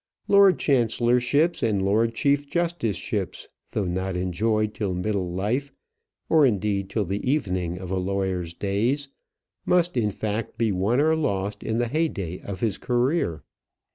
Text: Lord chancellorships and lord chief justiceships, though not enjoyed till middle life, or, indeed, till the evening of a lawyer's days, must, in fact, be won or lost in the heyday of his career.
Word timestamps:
Lord 0.27 0.57
chancellorships 0.57 1.61
and 1.61 1.79
lord 1.79 2.15
chief 2.15 2.49
justiceships, 2.49 3.49
though 3.73 3.85
not 3.85 4.15
enjoyed 4.17 4.73
till 4.73 4.95
middle 4.95 5.31
life, 5.31 5.71
or, 6.27 6.43
indeed, 6.43 6.89
till 6.89 7.05
the 7.05 7.21
evening 7.29 7.77
of 7.77 7.91
a 7.91 7.97
lawyer's 7.99 8.55
days, 8.55 9.09
must, 9.63 9.95
in 9.95 10.09
fact, 10.09 10.57
be 10.57 10.71
won 10.71 10.99
or 10.99 11.15
lost 11.15 11.61
in 11.61 11.77
the 11.77 11.87
heyday 11.87 12.39
of 12.39 12.61
his 12.61 12.79
career. 12.79 13.43